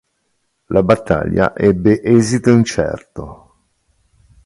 La 0.69 0.81
battaglia 0.81 1.55
ebbe 1.55 2.01
esito 2.01 2.49
incerto. 2.49 3.53